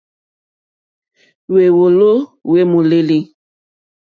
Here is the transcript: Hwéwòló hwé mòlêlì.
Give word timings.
Hwéwòló 1.47 2.11
hwé 2.47 2.59
mòlêlì. 2.71 3.19